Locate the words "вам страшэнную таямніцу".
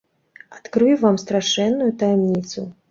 1.03-2.71